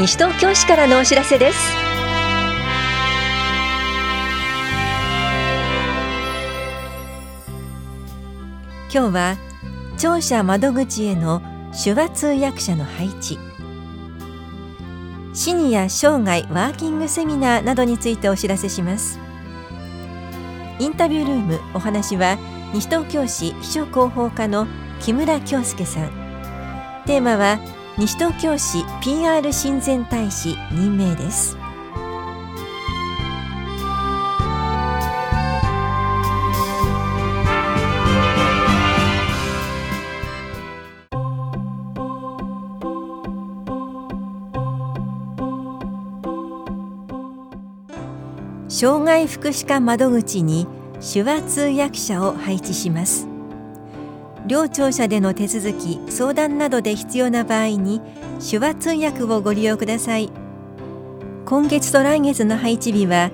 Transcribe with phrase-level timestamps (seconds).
[0.00, 1.58] 西東京市からのお知らせです。
[8.90, 9.36] 今日は
[9.98, 11.42] 庁舎窓口への
[11.84, 13.38] 手話通訳者の配置。
[15.34, 19.20] シニア生涯ワーキングセミナーなどについてお知らせします。
[20.78, 22.38] インタビュールームお話は
[22.72, 24.66] 西東京市秘書広報課の
[25.00, 26.08] 木村京介さん。
[27.04, 27.58] テーマは
[28.00, 31.58] 西東京市 PR 親善大使任命です。
[48.70, 50.66] 障害福祉課窓口に
[51.02, 53.29] 手話通訳者を配置します。
[54.46, 58.00] 両庁舎での手続き相談などで必要な場合に
[58.40, 60.30] 手話通訳をご利用ください。
[61.44, 63.30] 今月と来月の配置日は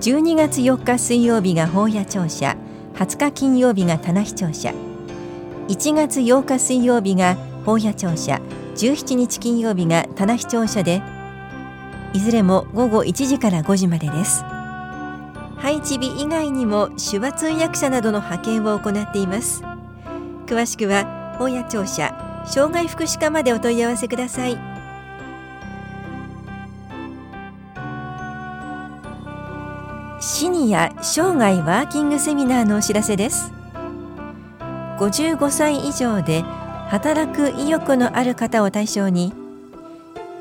[0.00, 2.56] 12月4日水曜日が法屋庁舎
[2.94, 4.74] 20日金曜日が棚視庁舎
[5.68, 8.40] 1月8日水曜日が法屋庁舎
[8.74, 11.02] 17日金曜日が棚視庁舎で
[12.12, 14.44] いずれも午後1時から5時までです。
[15.56, 19.62] 配置日以外にも手話通訳者などの派遣を行っています。
[20.46, 24.58] 詳しくは本屋庁舎障害福祉課までお問い合わせください。
[30.20, 33.52] シニア生涯ワーキングセミナーのお知らせです。
[34.98, 36.42] 55歳以上で
[36.88, 39.32] 働く意欲のある方を対象に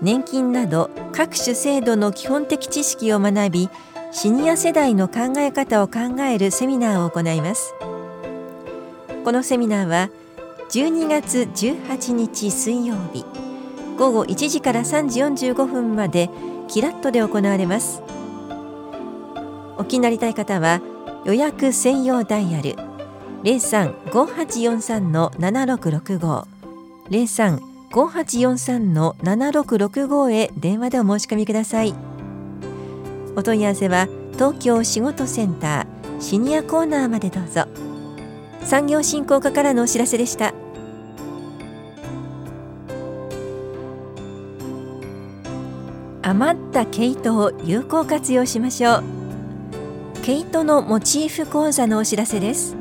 [0.00, 3.70] 年金など各種制度の基本的知識を学び
[4.12, 7.74] シニア世代の考え方を考えるセミナーを行います。
[9.24, 10.10] このセミナーは
[10.70, 13.24] 12月18日水曜日
[13.96, 16.28] 午後1時から3時45分まで
[16.68, 18.02] キラッとで行われます。
[19.78, 20.82] お気になりたい方は
[21.24, 22.76] 予約専用ダイヤル
[23.44, 26.44] 035843の7665
[27.10, 31.94] 035843の7665へ電話でお申し込みください。
[33.36, 37.93] お問い合わせは東京仕事センターシニアコーナーまでどうぞ。
[38.64, 40.54] 産業振興課からのお知らせでした。
[46.22, 49.04] 余った毛糸を有効活用しましょう。
[50.22, 52.76] 毛糸のモチーフ講座のお知らせです。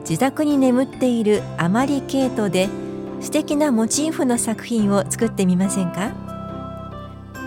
[0.00, 2.68] 自宅に眠っている余り毛糸で
[3.20, 6.12] 素敵なモチーフの作品を作ってみませんか？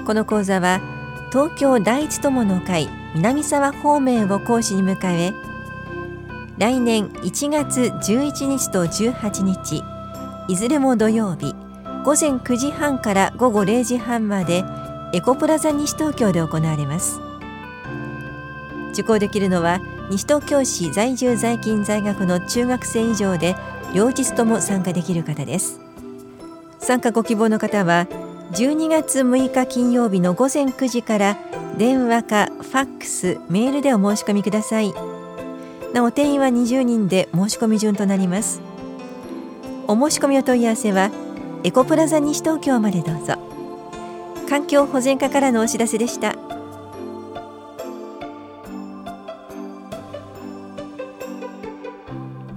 [0.07, 0.81] この講座は
[1.31, 5.33] 東京第一友の会南沢方面を講師に迎え
[6.61, 9.83] 来年1月11日と18日
[10.47, 11.55] いずれも土曜日
[12.05, 14.63] 午前9時半から午後0時半まで
[15.11, 17.19] エコプラザ西東京で行われます。
[18.93, 23.55] 受講できるのは西東京市在住在勤在学の中学生以上で
[23.95, 25.79] 両日とも参加できる方です。
[26.77, 28.05] 参加ご希望の方は
[28.51, 31.37] 12月6日金曜日の午前9時から
[31.79, 35.10] 電話かファックスメールでお申し込みください。
[35.93, 38.61] なお定員は20人で申し込み順となります。
[39.87, 41.11] お申し込みお問い合わせは
[41.63, 43.35] エコプラザ西東京までどうぞ。
[44.49, 46.35] 環境保全課からのお知らせでした。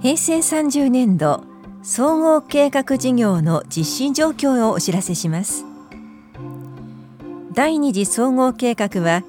[0.01, 1.43] 平成30年度
[1.81, 5.65] 総合計画事業の実施状況をお知らせします。
[7.53, 9.23] 第二次総合計画は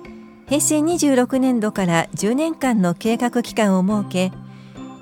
[0.48, 4.32] 平成26年度から10年間の計画期間を設け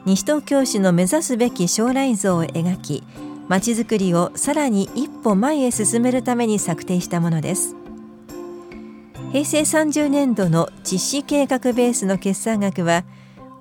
[0.06, 3.02] 西東京市の目指すべき将来像を描き
[3.48, 7.76] まちづくりをさらに一歩前へ進めるために策定したものです。
[9.32, 13.04] 平成30年度の実施計画ベースの決算額は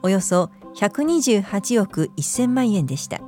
[0.04, 3.20] およそ128億1000万円でした。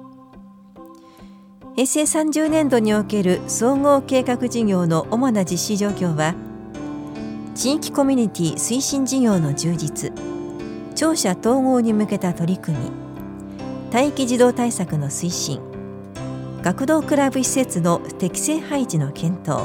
[1.76, 6.36] 平成30年度における総合計画事業の主な実施状況は
[7.56, 10.12] 地域コミュニティ推進事業の充実
[10.94, 12.92] 庁舎統合に向けた取り組み
[13.94, 15.62] 待機児童対策の推進
[16.62, 19.62] 学童クラブ施設の適正配置の検討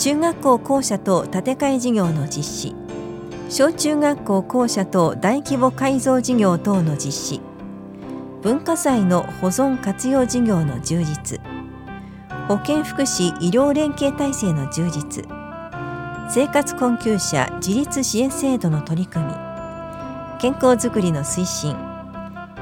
[0.00, 2.74] 中学校校舎等建て替え事業の実施
[3.48, 7.40] 小中学校校舎等大規模改造事業等の実施
[8.42, 11.40] 文化財の保存活用事業の充実
[12.48, 15.37] 保健福祉医療連携体制の充実
[16.30, 19.32] 生活困窮者自立支援制度の取り組み。
[20.38, 21.74] 健康づくりの推進。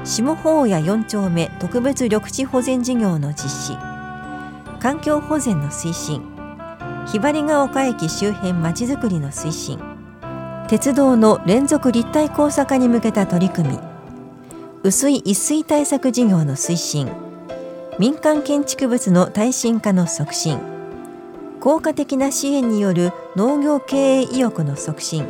[0.05, 3.77] 下法屋4丁目特別緑地保全事業の実施。
[4.79, 6.21] 環境保全の推進。
[7.07, 9.79] ひばりが丘駅周辺まちづくりの推進。
[10.69, 13.79] 鉄道の連続立体交差化に向けた取り組み。
[14.83, 17.09] 薄い一水対策事業の推進。
[17.99, 20.76] 民間建築物の耐震化の促進。
[21.59, 25.25] 効果的な支援による農業経営意欲の促進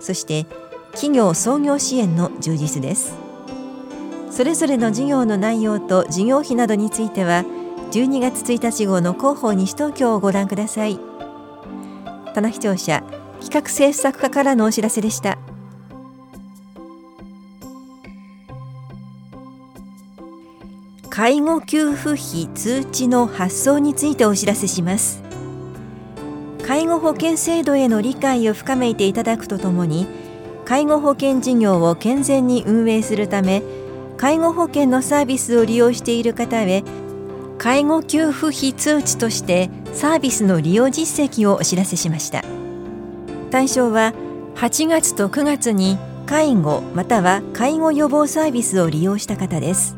[0.00, 0.46] そして
[0.92, 3.14] 企業創業支援の充実です。
[4.30, 7.44] それぞれの事業の内容と事業費などについては
[7.92, 10.98] 12月1日号の広報西東京をご覧ください。
[12.34, 13.02] 棚視聴者
[13.40, 15.38] 企画制作課からのお知らせでした。
[21.08, 25.29] 介護給付費通知の発送についてお知らせします。
[26.70, 30.06] 介護保険制度への理解を深めていただくとともに
[30.64, 33.64] 介護保険事業を健全に運営するため
[34.16, 36.84] 介護保険のサービスを利用している方へ
[37.58, 42.44] 介護給付費通知としてサービスの利用実績をお知らせしました。
[43.50, 44.14] 対象は
[44.54, 49.96] 8月と9月に介護または介護予防サービスを利用した方です。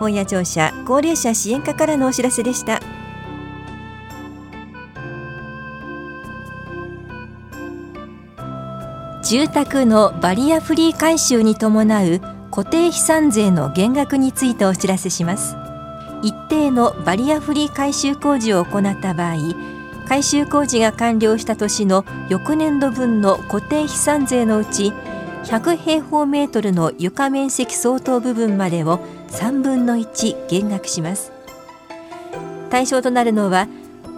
[0.00, 2.80] 本屋庁舎高齢者支援課からのお知らせでした。
[9.24, 15.56] 住宅のバリアフリー改修に伴う固定資産税の減額についてお知らせします。
[16.22, 19.36] 一定のバリアフリー改修工事を行った場合
[20.06, 24.92] 改修工事が完了した年の翌年度分の固定資産税のうち
[25.44, 28.98] 100平方メートルの床面積相当部分までを
[29.28, 31.32] 3分の1減額します。
[32.68, 33.68] 対象となるのは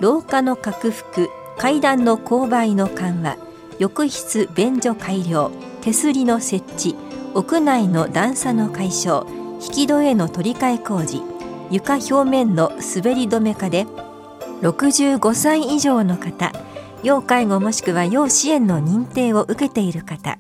[0.01, 3.46] 廊下の拡幅階段の勾配の緩和
[3.79, 5.51] 浴室便所改良
[5.83, 6.97] 手すりの設置
[7.35, 9.27] 屋内の段差の解消
[9.61, 11.23] 引き戸への取り替え工事
[11.71, 13.87] 床表面の滑り止め化で
[14.63, 16.53] 65歳以上の方
[17.03, 20.39] 要介護もしくは要支援の認定を受けている方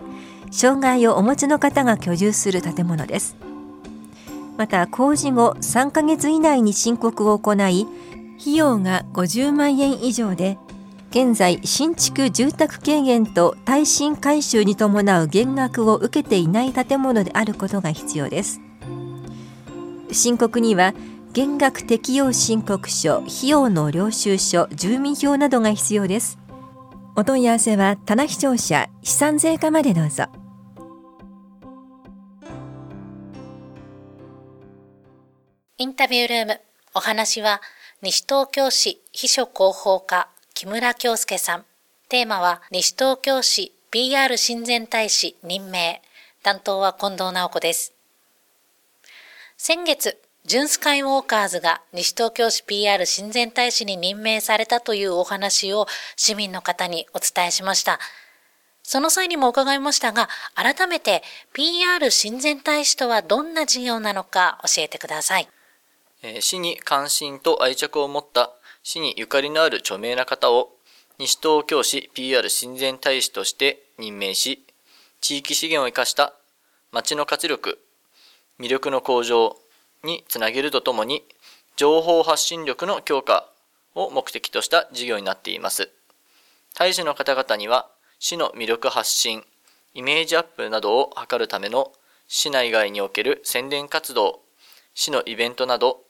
[0.50, 3.36] 障害をお持ちの方が居住する建物です。
[4.56, 7.86] また工事後3ヶ月以内に申告を行い
[8.40, 10.58] 費用が50万円以上で
[11.16, 18.60] 現在新築住宅軽減と耐震改修に伴う減額を受けていない建物であることが必要です。
[20.12, 20.92] 申告には
[21.32, 26.38] 減額適用申告書費用の領収書住民票などが必要です。
[27.16, 30.26] お問い合わせは棚視聴者資産税課までどうぞ。
[35.78, 36.60] インタビュールーム
[36.94, 37.62] お話は
[38.02, 40.28] 西東京市秘書広報課。
[40.58, 41.66] 木村京介さん。
[42.08, 46.00] テーマは西東京市 PR 親善大使任命。
[46.42, 47.92] 担当は近藤直子です。
[49.58, 55.86] 先月、ジュンスカイウォーカーズが西東京市 PR 親善大使に任命されたというお話を
[56.16, 57.98] 市民の方にお伝えしました。
[58.82, 65.50] その際にも伺いましたが、改めて PR 親善大使とはどんな事業なのか教えてください。
[66.40, 68.54] 市に関心と愛着を持った
[68.88, 70.70] 市にゆかりのある著名な方を
[71.18, 74.64] 西東京市 PR 親善大使として任命し、
[75.20, 76.34] 地域資源を生かした
[76.92, 77.80] 町の活力、
[78.60, 79.56] 魅力の向上
[80.04, 81.24] につなげるとともに、
[81.74, 83.50] 情報発信力の強化
[83.96, 85.90] を目的とした事業になっています。
[86.76, 87.88] 大使の方々には、
[88.20, 89.42] 市の魅力発信、
[89.94, 91.90] イメージアップなどを図るための
[92.28, 94.42] 市内外における宣伝活動、
[94.94, 96.05] 市のイベントなど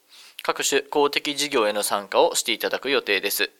[0.46, 3.50] 各種公的事業への参加をしていただく予定です。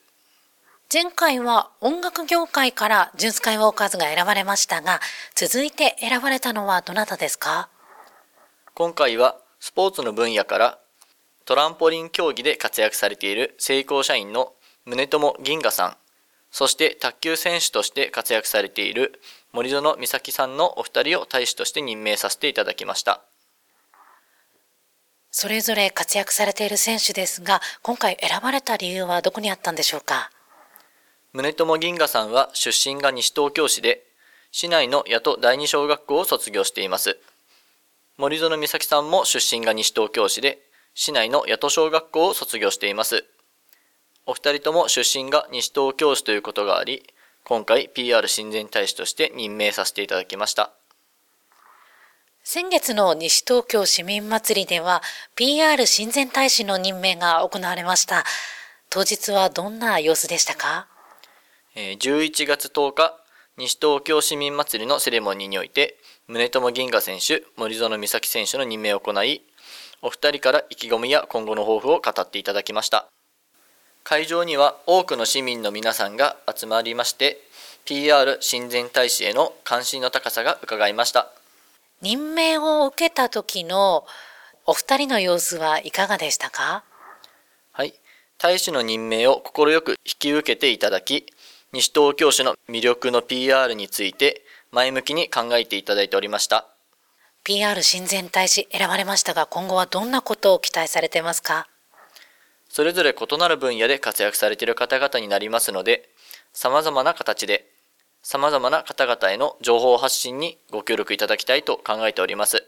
[0.92, 5.00] 前回は音楽業界からジュンスカイウォーカーズが選ばれましたが、
[5.34, 7.68] 続いて選ばれたのはどなたですか？
[8.74, 10.78] 今回はスポーツの分野から
[11.44, 14.52] トランポリン競技で活躍されている成功社員の
[14.84, 15.96] 宗友銀河さん、
[16.52, 19.20] そして卓球選手として活躍されている
[19.52, 23.22] 森園美咲さんのお二人を大使として任命させていただきました。
[25.38, 30.30] それぞれ活躍されている選手ですが、今回選ばれた理由はどこにあったんでしょうか？
[31.34, 34.02] 宗友銀河さんは出身が西東京市で、
[34.50, 37.18] 市内の野党第二小学校を卒業しています。
[38.16, 40.58] 森園美咲さんも出身が西東京市で、
[40.94, 43.26] 市内の野党小学校を卒業しています。
[44.24, 47.02] お二人とも出身が西東京市ということがあり、
[47.44, 50.72] 今回 PR 親善大使として任命させていただきました。
[52.48, 55.02] 先月の西東京市民祭りでは
[55.34, 58.22] PR 親善大使の任命が行われました。
[58.88, 60.86] 当日はどんな様子でしたか
[61.74, 63.16] ？11月10日、
[63.56, 65.96] 西東京市民祭りのセレモニーにおいて、
[66.28, 69.42] 宗友銀河選手、森園美咲選手の任命を行い、
[70.00, 73.08] お二人から意気込みや今後の抱負を語っていただきました。
[74.04, 77.40] 会場には多くの市民の皆さんが集まりまして
[77.84, 81.32] PR 親善大使への関心の高さが伺いました
[82.02, 84.06] 任命を受けた時の
[84.66, 86.84] お二人の様子はいかがでしたか？
[87.72, 87.94] はい。
[88.38, 91.26] 大使の任命を快く引き受けていただき
[91.72, 96.66] 西東京市の魅力の PR について前向きに考えていただいておりました。
[97.44, 101.66] PR 親善大使選ばれましたが今後はどんなことを期待されてますか？
[102.68, 106.10] それぞれ異なる分野で活躍されている方々になりますので
[106.52, 107.70] 様々な形で
[108.28, 112.64] 様々な方々への情報発信にご協力いただきたいと考えております。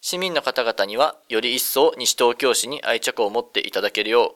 [0.00, 4.32] 市民の方々にはより一層西東京市に愛着を持っていただけるよう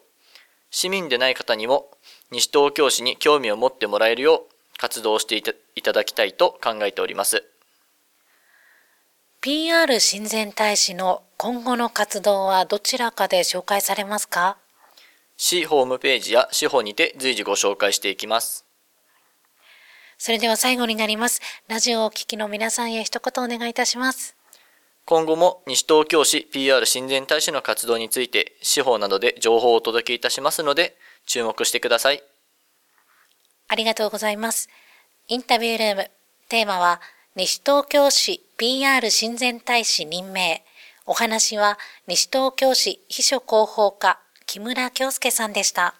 [0.73, 1.89] 市民でない方にも
[2.33, 7.45] 西東京市に興味を持ってもらえるよう活動していただきたいと考えております。
[9.41, 14.57] PR 親善大使の今後の活動はどちらかで紹介されますか？
[15.37, 18.64] 市ホームページや市法にて随時ご紹介していきます
[20.19, 24.37] それでは最後になりますラジオをお聞きの皆さんへ一言お願いいたします
[25.07, 32.23] 今後も西東京市 PR 親善大使の活動について司法などで情報をお届けいたしますので注目してください。
[33.69, 34.71] ありがとうございます。
[35.29, 36.11] インタビュールーム。
[36.49, 37.03] テーマは
[37.37, 40.65] 西東京市 PR 親善大使任命。
[41.05, 45.95] お話は西東京市秘書広報課木村京介さんでした。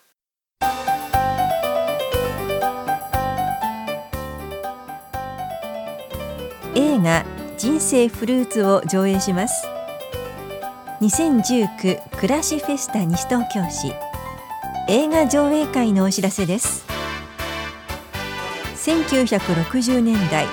[7.05, 7.27] 映画
[7.59, 9.67] 人生フルーツを上映します。
[11.03, 13.93] 2019暮らしフェスタ西東京市。
[14.89, 16.87] 映画上映会のお知らせです。
[18.77, 20.47] 1960年代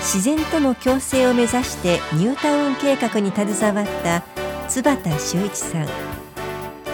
[0.00, 4.22] 自然との共生を目指してニュータウン計画に携わった
[4.68, 5.86] 津畑修一さん。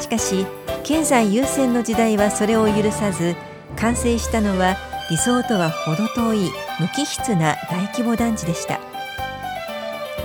[0.02, 0.46] しかし
[0.84, 3.36] 経済優先の時代はそれを許さず
[3.76, 4.76] 完成したのは
[5.08, 8.88] 理想とは程遠い無機質な大規模団地でした。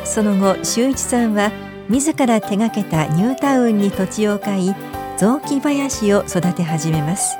[0.05, 1.51] その後修一さんは
[1.89, 4.75] 自ら手がけたニュータウンに土地を買い
[5.17, 7.36] 雑木林を育て始めます。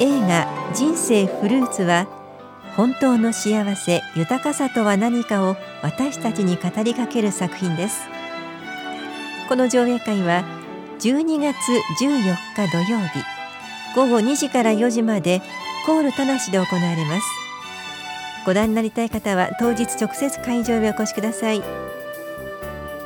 [0.00, 2.06] 映画「人生フルーツ」は
[2.76, 8.08] 本当の幸せ豊かさとは何かを私たちに語りかける作品です。
[9.48, 10.44] この上映会は
[11.00, 11.56] 12月
[12.02, 13.22] 14日土曜日
[13.94, 15.42] 午後2時から4時まで
[15.84, 17.41] コール田無で行われます。
[18.44, 21.62] ご覧になりたい方は当日直接会場へお越しください。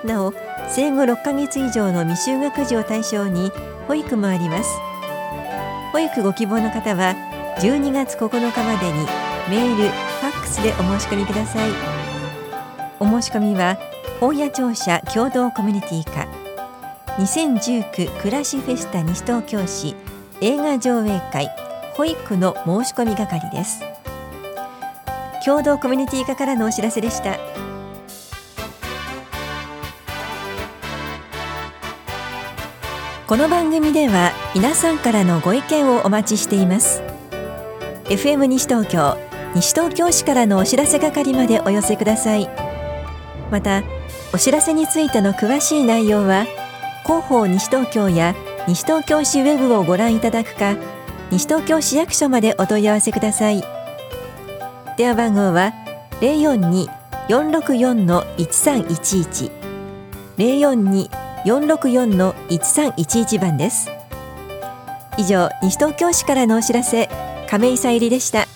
[0.05, 0.33] なお
[0.69, 3.51] 生後6ヶ月以上の未就学児を対象に
[3.89, 4.71] 保育もあります。
[5.93, 7.15] 保育ご希望の方は
[7.59, 9.07] 12月9日までに
[9.49, 11.71] メール、ファックスでお申し込みください。
[12.99, 13.79] お申し込みは
[14.21, 16.27] 本屋庁舎共同コミュニティ課。
[17.17, 19.95] 2019暮らしフェスタ西東京市
[20.43, 21.49] 映画上映会
[21.95, 23.86] 保育の申し込み係です。
[25.47, 27.39] 共同コミュニティ課からのお知らせでした。
[33.29, 37.01] この番組では皆さんからのご意見をお待ちしています。
[38.07, 39.17] FM 西東京
[39.55, 42.51] 西東京市からのお知らせ係までお寄せください。
[43.53, 43.85] また
[44.35, 46.45] お知らせについての詳しい内容は
[47.05, 48.35] 広報西東京や
[48.67, 50.75] 西東京市ウェブをご覧いただくか
[51.31, 53.76] 西東京市役所までお問い合わせください。
[54.97, 55.75] 電話番号は
[57.29, 59.51] 042-464-1311
[61.45, 63.91] 042-464-1311番です。
[65.19, 67.09] 以上西東京市からのお知らせ
[67.49, 68.47] 亀井さゆりでした。